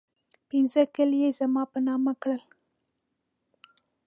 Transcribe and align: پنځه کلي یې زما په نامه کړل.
پنځه 0.49 0.81
کلي 0.95 1.19
یې 1.23 1.31
زما 1.39 1.63
په 1.71 1.79
نامه 1.87 2.13
کړل. 2.21 2.41